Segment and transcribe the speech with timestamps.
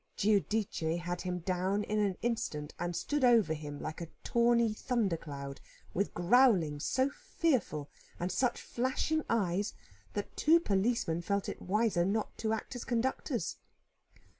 [0.17, 5.61] Giudice had him down in an instant, and stood over him, like a tawny thundercloud,
[5.93, 7.87] with growlings so fearful
[8.19, 9.75] and such flashing eyes,
[10.13, 13.57] that two policemen felt it wiser not to act as conductors.